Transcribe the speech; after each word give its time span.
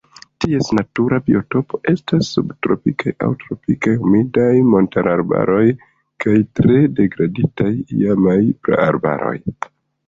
Ties 0.43 0.69
natura 0.77 1.19
biotopo 1.27 1.79
estas 1.91 2.31
subtropikaj 2.37 3.13
aŭ 3.27 3.31
tropikaj 3.43 3.95
humidaj 4.01 4.49
montararbaroj 4.73 5.63
kaj 6.27 6.37
tre 6.61 6.83
degraditaj 7.03 7.73
iamaj 8.03 8.41
praarbaroj. 8.67 9.39